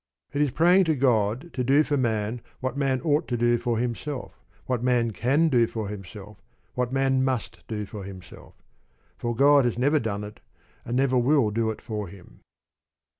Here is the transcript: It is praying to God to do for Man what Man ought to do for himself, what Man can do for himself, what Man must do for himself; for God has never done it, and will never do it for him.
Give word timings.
It 0.33 0.41
is 0.41 0.49
praying 0.49 0.85
to 0.85 0.95
God 0.95 1.53
to 1.53 1.63
do 1.63 1.83
for 1.83 1.95
Man 1.95 2.41
what 2.59 2.75
Man 2.75 3.01
ought 3.01 3.27
to 3.27 3.37
do 3.37 3.59
for 3.59 3.77
himself, 3.77 4.33
what 4.65 4.81
Man 4.81 5.11
can 5.11 5.47
do 5.47 5.67
for 5.67 5.89
himself, 5.89 6.41
what 6.73 6.91
Man 6.91 7.23
must 7.23 7.63
do 7.67 7.85
for 7.85 8.03
himself; 8.03 8.55
for 9.19 9.35
God 9.35 9.63
has 9.63 9.77
never 9.77 9.99
done 9.99 10.23
it, 10.23 10.39
and 10.85 10.95
will 11.11 11.21
never 11.21 11.51
do 11.51 11.69
it 11.69 11.83
for 11.83 12.07
him. 12.07 12.39